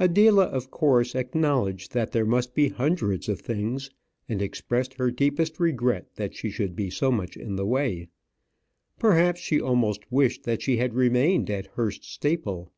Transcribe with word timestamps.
Adela, 0.00 0.46
of 0.46 0.68
course, 0.68 1.14
acknowledged 1.14 1.92
that 1.92 2.10
there 2.10 2.26
must 2.26 2.56
be 2.56 2.70
hundreds 2.70 3.28
of 3.28 3.38
things, 3.40 3.88
and 4.28 4.42
expressed 4.42 4.94
her 4.94 5.12
deepest 5.12 5.60
regret 5.60 6.08
that 6.16 6.34
she 6.34 6.50
should 6.50 6.74
be 6.74 6.90
so 6.90 7.12
much 7.12 7.36
in 7.36 7.54
the 7.54 7.64
way. 7.64 8.08
Perhaps 8.98 9.38
she 9.40 9.60
almost 9.60 10.10
wished 10.10 10.42
that 10.42 10.60
she 10.60 10.78
had 10.78 10.94
remained 10.94 11.48
at 11.48 11.66
Hurst 11.66 12.02
Staple. 12.02 12.72